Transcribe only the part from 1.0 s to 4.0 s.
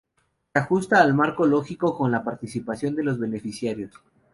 el Marco Lógico con la participación de los beneficiarios.